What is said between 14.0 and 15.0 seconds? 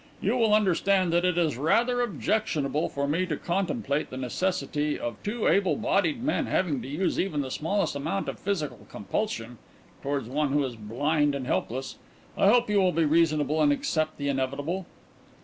the inevitable."